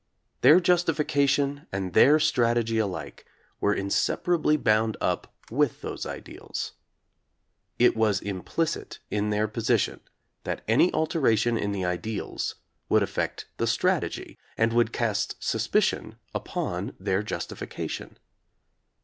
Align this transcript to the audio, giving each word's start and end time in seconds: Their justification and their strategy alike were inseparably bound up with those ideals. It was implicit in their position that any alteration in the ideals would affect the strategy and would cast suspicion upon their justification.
Their 0.41 0.59
justification 0.59 1.67
and 1.71 1.93
their 1.93 2.19
strategy 2.19 2.79
alike 2.79 3.23
were 3.59 3.71
inseparably 3.71 4.57
bound 4.57 4.97
up 4.99 5.31
with 5.51 5.81
those 5.81 6.07
ideals. 6.07 6.71
It 7.77 7.95
was 7.95 8.19
implicit 8.19 8.97
in 9.11 9.29
their 9.29 9.47
position 9.47 9.99
that 10.43 10.63
any 10.67 10.91
alteration 10.91 11.55
in 11.55 11.71
the 11.71 11.85
ideals 11.85 12.55
would 12.89 13.03
affect 13.03 13.45
the 13.57 13.67
strategy 13.67 14.39
and 14.57 14.73
would 14.73 14.91
cast 14.91 15.35
suspicion 15.39 16.15
upon 16.33 16.95
their 16.99 17.21
justification. 17.21 18.17